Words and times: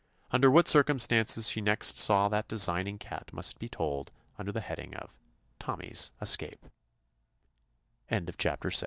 Under 0.31 0.49
what 0.49 0.67
circumstances 0.67 1.47
she 1.47 1.61
next 1.61 1.95
saw 1.95 2.27
that 2.29 2.47
designing 2.47 2.97
cat 2.97 3.31
must 3.31 3.59
be 3.59 3.69
told 3.69 4.11
under 4.39 4.51
the 4.51 4.59
heading 4.61 4.95
of 4.95 5.19
"Tommy's 5.59 6.09
Esc 6.19 6.57